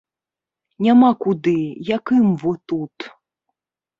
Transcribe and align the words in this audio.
Няма 0.85 1.09
куды, 1.25 1.53
як 1.97 2.03
ім 2.21 2.27
во 2.45 2.53
тут. 2.73 2.97